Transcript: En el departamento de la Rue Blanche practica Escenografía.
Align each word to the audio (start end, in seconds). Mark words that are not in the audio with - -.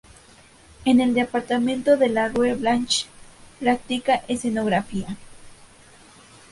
En 0.83 0.99
el 0.99 1.13
departamento 1.13 1.95
de 1.95 2.09
la 2.09 2.27
Rue 2.29 2.55
Blanche 2.55 3.05
practica 3.59 4.23
Escenografía. 4.27 5.15